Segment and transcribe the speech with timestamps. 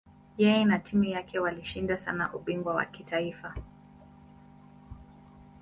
[0.37, 3.55] Yeye na timu yake walishinda sana ubingwa wa kitaifa.